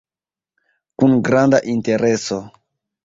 Kun 1.03 1.13
granda 1.27 1.59
intereso. 1.75 2.43